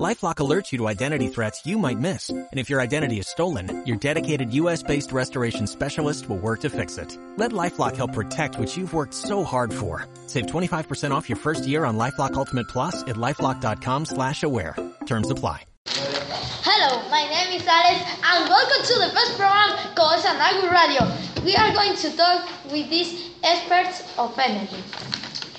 [0.00, 2.30] LifeLock alerts you to identity threats you might miss.
[2.30, 6.96] And if your identity is stolen, your dedicated U.S.-based restoration specialist will work to fix
[6.96, 7.18] it.
[7.36, 10.06] Let LifeLock help protect what you've worked so hard for.
[10.28, 14.74] Save 25% off your first year on LifeLock Ultimate Plus at LifeLock.com slash aware.
[15.04, 15.64] Terms apply.
[15.84, 20.24] Hello, my name is Alex and welcome to the first program called
[20.72, 21.04] Radio.
[21.44, 24.82] We are going to talk with these experts of energy.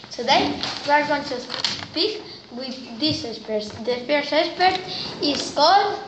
[0.10, 2.24] Today, we are going to speak
[2.58, 3.70] with this experts.
[3.84, 4.80] The first expert
[5.22, 6.00] is called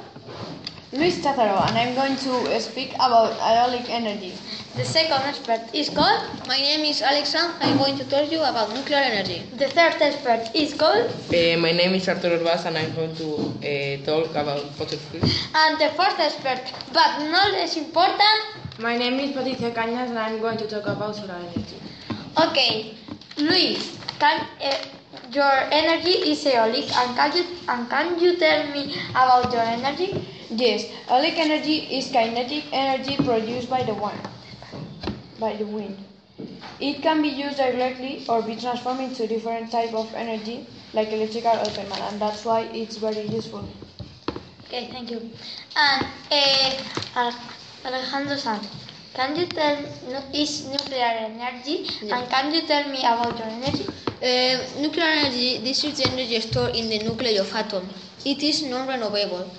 [0.91, 4.33] Luis Chazaro, and I'm going to speak about aeolic energy.
[4.75, 7.55] The second expert is called My name is Alexa.
[7.61, 9.43] I'm going to tell you about nuclear energy.
[9.57, 13.27] The third expert is called Uh, my name is Arturo Urbaz and I'm going to
[13.63, 15.31] uh, talk about fossil fuels.
[15.55, 16.61] and the fourth expert,
[16.93, 18.39] but not less important.
[18.79, 21.79] My name is Patricia Cañas, and I'm going to talk about solar energy.
[22.37, 22.95] Okay,
[23.37, 24.75] Luis, can uh,
[25.35, 30.09] your energy is aeolic and can you and can you tell me about your energy?
[30.49, 34.21] Yes, aeolic energy is kinetic energy produced by the wind.
[35.39, 35.97] By the wind.
[36.79, 41.51] It can be used directly or be transformed into different type of energy, like electrical
[41.51, 43.67] or thermal, and that's why it's very useful.
[44.65, 45.29] Okay, thank you.
[45.75, 46.05] And
[47.15, 47.31] uh,
[47.85, 48.67] Alejandro Sanz,
[49.13, 49.77] can you tell
[50.33, 53.85] is nuclear energy and can you tell me about your energy?
[54.25, 57.93] Uh, nuclear energy, this is the energy stored in the nuclei of atoms.
[58.25, 59.51] It is non-renewable.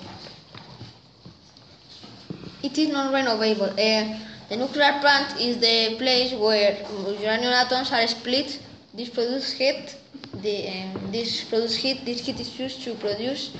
[2.61, 3.69] It is non-renewable.
[3.79, 6.85] Uh, the nuclear plant is the place where
[7.21, 8.59] uranium atoms are split.
[8.93, 9.95] This produces heat.
[10.33, 12.03] The, um, this produces heat.
[12.03, 13.55] This heat is used to produce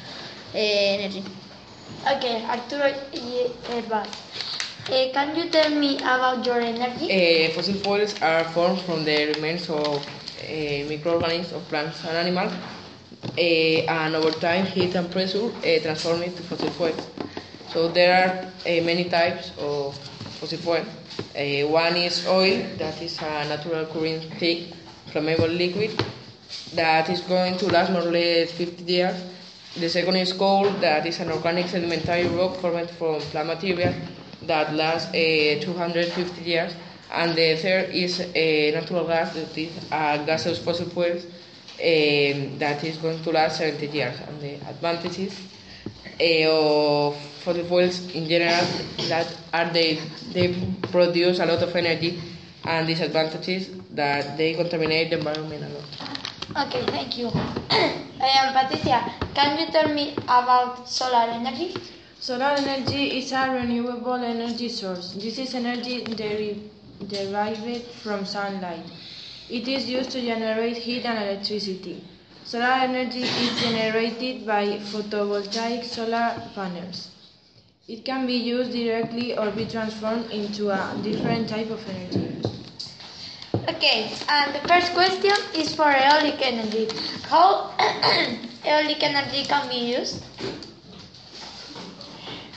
[0.54, 1.24] uh, energy.
[2.06, 2.92] Okay, Arturo
[3.70, 4.08] Herbal.
[4.90, 7.08] Uh, can you tell me about your energy?
[7.08, 10.06] Uh, fossil fuels are formed from the remains of
[10.48, 12.54] uh, microorganisms of plants and animals,
[13.38, 17.08] uh, and over time, heat and pressure uh, transform it to fossil fuels.
[17.70, 18.14] So there
[18.66, 19.96] are many types of
[20.40, 20.86] fossil fuel.
[21.36, 24.74] Uh, one is oil, that is a natural occurring thick,
[25.12, 26.04] flammable liquid
[26.74, 29.24] that is going to last more or less 50 years.
[29.76, 33.94] The second is coal, that is an organic sedimentary rock formed from plant material
[34.44, 36.74] that lasts uh, 250 years.
[37.12, 42.84] And the third is a natural gas, that is a gaseous fossil fuel um, that
[42.84, 44.20] is going to last 70 years.
[44.28, 45.40] And the advantages
[46.20, 48.66] uh, of fossil fuels in general
[49.08, 50.00] that are they
[50.34, 50.54] they
[50.92, 52.20] produce a lot of energy
[52.66, 56.68] and disadvantages that they contaminate the environment a lot.
[56.68, 57.28] Okay, thank you.
[58.20, 59.14] I am Patricia.
[59.34, 61.76] Can you tell me about solar energy?
[62.20, 65.14] Solar energy is a renewable energy source.
[65.14, 66.72] This is energy deri-
[67.06, 68.86] derived from sunlight.
[69.50, 72.04] It is used to generate heat and electricity.
[72.44, 77.10] Solar energy is generated by photovoltaic solar panels.
[77.88, 82.42] It can be used directly or be transformed into a different type of energy.
[83.70, 86.88] Okay, and the first question is for aeolic energy.
[87.24, 87.72] How
[88.66, 90.24] aeolic energy can be used?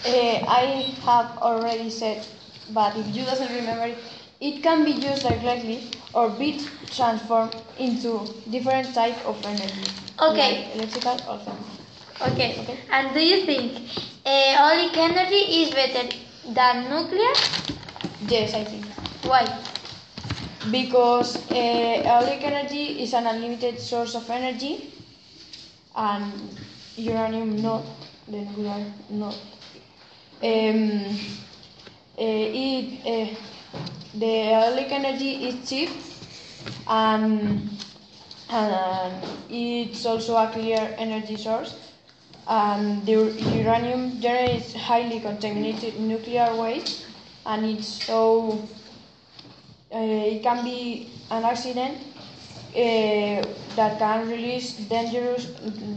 [0.07, 2.27] Uh, I have already said,
[2.71, 3.99] but if you doesn't remember it,
[4.41, 9.91] it can be used directly or be transformed into different type of energy.
[10.21, 10.65] Okay.
[10.65, 11.81] like electrical or thermal.
[12.33, 12.79] Okay.
[12.91, 13.73] And do you think
[14.27, 16.09] aeolic energy is better
[16.49, 17.33] than nuclear?
[18.29, 18.85] Yes, I think.
[19.25, 19.45] Why?
[20.71, 24.93] Because uh, aeolic energy is an unlimited source of energy,
[25.97, 26.33] and
[26.97, 27.85] uranium not,
[28.29, 29.39] the nuclear not.
[30.43, 31.19] Um,
[32.19, 33.35] uh, it, uh,
[34.15, 35.91] the aeolic energy is cheap,
[36.87, 37.71] and,
[38.49, 41.75] and it's also a clear energy source.
[42.49, 43.13] And the
[43.63, 47.07] uranium generates highly contaminated nuclear waste,
[47.47, 48.69] and it's so
[49.93, 51.99] uh, it can be an accident
[52.75, 53.43] uh,
[53.77, 55.49] that can release dangerous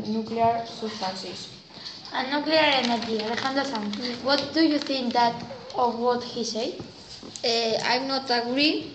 [0.07, 1.49] nuclear substances.
[2.13, 4.17] And nuclear energy, Alejandro Sanz.
[4.23, 5.33] What do you think that
[5.75, 6.79] of what he said?
[7.43, 8.93] Uh, I'm not agree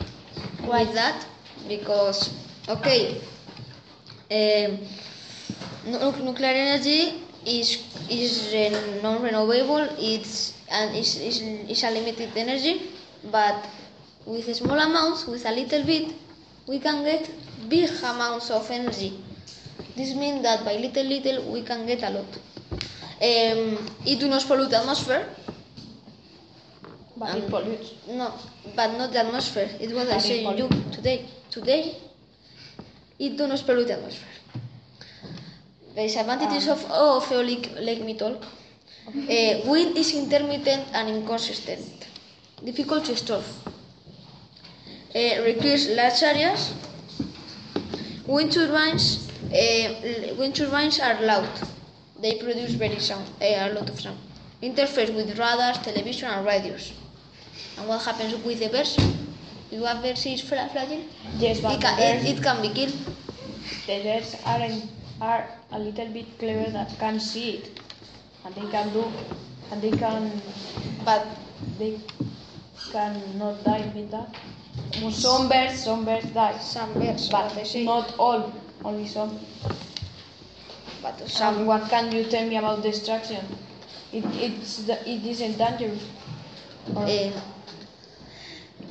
[0.65, 1.27] with that
[1.69, 2.33] because
[2.69, 3.21] okay,
[4.33, 4.79] um,
[6.25, 8.55] nuclear energy is is
[9.03, 9.89] non-renewable.
[10.01, 12.89] It's and is is a limited energy,
[13.31, 13.67] but
[14.25, 16.15] with small amounts, with a little bit,
[16.67, 17.29] we can get
[17.69, 19.13] big amounts of energy.
[19.97, 22.29] This means that by little little we can get a lot.
[23.21, 25.27] um, it do not pollute the atmosphere.
[27.19, 27.95] But it Um, pollutes.
[28.09, 28.33] No,
[28.77, 29.69] but not the atmosphere.
[29.81, 31.27] It was I But you today.
[31.51, 31.97] Today,
[33.19, 34.29] it do not pollute the atmosphere.
[35.95, 38.43] The disadvantages of, of eolic, let me talk.
[39.09, 42.07] Uh, wind is intermittent and inconsistent.
[42.65, 43.43] Difficult to store.
[45.15, 46.75] Uh, requires large areas.
[48.27, 51.49] Wind turbines, uh, wind turbines are loud.
[52.21, 54.19] They produce very sound, a lot of sound.
[54.63, 56.93] Interface with radars, television, and radios.
[57.77, 58.97] And what happens with the birds?
[59.71, 61.03] You have birds is fragile.
[61.39, 62.97] Yes, but It can, it, it can be killed.
[63.87, 64.89] the birds are, in,
[65.21, 67.81] are a little bit clever that can see it.
[68.45, 69.05] And they can do,
[69.71, 70.41] and they can,
[71.05, 71.27] but
[71.79, 72.01] they
[72.91, 74.35] cannot die with that.
[75.13, 76.57] Some birds, some birds die.
[76.59, 77.85] Some birds, But what they say.
[77.85, 78.53] not all,
[78.85, 79.39] only some.
[81.03, 83.45] But And what can you tell me about destruction?
[84.13, 86.03] It, it's the, it isn't dangerous.
[86.95, 87.31] Or Uh,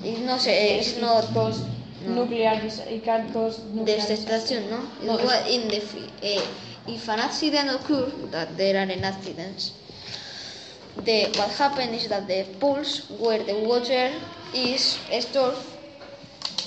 [0.03, 0.45] it's not.
[0.47, 1.23] It's it not.
[1.33, 1.63] cause
[2.05, 2.59] nuclear.
[2.61, 3.97] dis- It can cause nuclear.
[3.97, 4.79] Destruction, no?
[5.03, 6.45] No, It's what in the uh,
[6.87, 9.71] if an accident occurs, that there are an accidents,
[11.03, 14.11] the what happens is that the pools where the water
[14.53, 15.55] is stored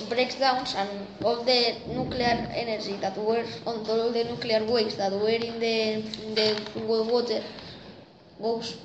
[0.09, 0.91] breaks down and
[1.23, 5.77] all the nuclear energy that were on all the nuclear waste that were in the
[6.25, 7.43] in the wa- water
[8.41, 8.77] goes.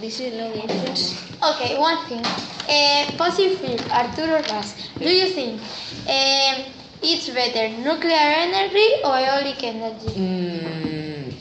[0.00, 1.14] This is no difference.
[1.44, 2.24] Okay, one thing.
[2.24, 4.74] Uh, fossil fuel, Arturo Ras.
[4.98, 5.60] Do you think
[6.08, 6.64] um,
[7.02, 10.08] it's better nuclear energy or eolic energy?
[10.16, 11.34] Mm,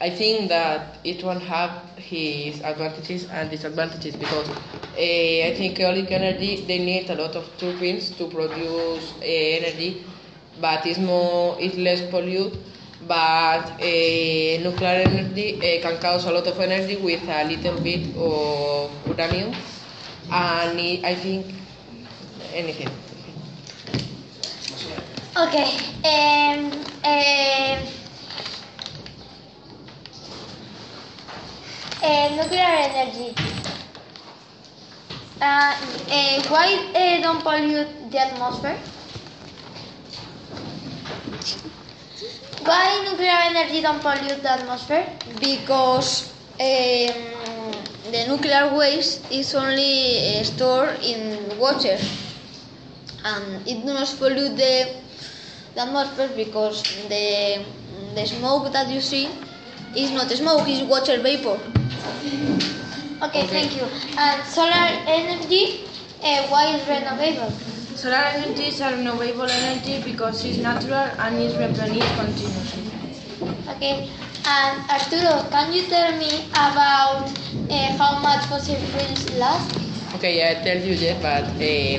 [0.00, 6.10] I think that it will have his advantages and disadvantages because uh, I think eolic
[6.10, 10.02] energy they need a lot of turbines to produce uh, energy,
[10.58, 12.56] but it's more it's less pollute.
[13.10, 18.14] But uh, nuclear energy uh, can cause a lot of energy with a little bit
[18.14, 19.50] of uranium,
[20.30, 21.46] and it, I think
[22.54, 22.86] anything.
[25.36, 25.74] Okay.
[26.06, 26.70] Um,
[27.02, 27.78] um,
[32.06, 33.34] uh, nuclear energy.
[35.42, 35.74] Uh,
[36.14, 38.78] uh, why don't pollute the atmosphere?
[42.64, 45.06] Why nuclear energy don't pollute the atmosphere?
[45.40, 47.72] because um,
[48.12, 51.96] the nuclear waste is only uh, stored in water
[53.24, 54.94] and it does not pollute the,
[55.74, 57.64] the atmosphere because the,
[58.14, 59.28] the smoke that you see
[59.96, 61.58] is not smoke, it's water vapor.
[63.22, 63.84] Okay, thank you.
[64.18, 65.84] And solar energy,
[66.22, 67.52] uh, why is renewable?
[68.00, 72.94] Solar energy is a renewable energy because it's natural and is replenished continuously.
[73.68, 74.08] Okay,
[74.46, 77.30] and Arturo, can you tell me about
[77.68, 79.76] uh, how much fossil fuels last?
[80.14, 81.96] Okay, I tell you yet, but uh,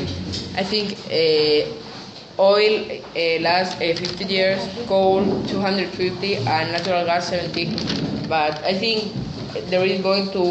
[0.57, 7.77] I think uh, oil uh, lasts uh, 50 years, coal 250, and natural gas 70.
[8.27, 9.13] But I think
[9.69, 10.45] there is going to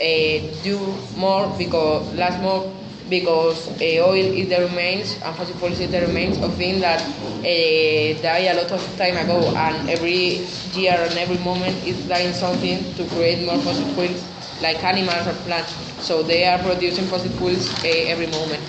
[0.00, 0.78] uh, do
[1.16, 6.00] more because last more because uh, oil is the remains and fossil fuels is the
[6.06, 11.18] remains of things that uh, die a lot of time ago, and every year and
[11.18, 14.24] every moment is dying something to create more fossil fuels
[14.62, 15.72] like animals or plants.
[16.04, 18.62] So they are producing fossil fuels uh, every moment.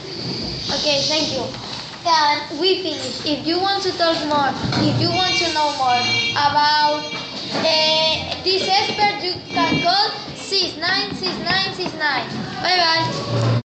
[0.73, 1.45] Okay, thank you.
[2.07, 3.25] And we finish.
[3.25, 4.49] If you want to talk more,
[4.85, 5.99] if you want to know more
[6.37, 7.01] about
[8.43, 12.29] this expert, you can call 696969.
[12.61, 13.61] Bye bye.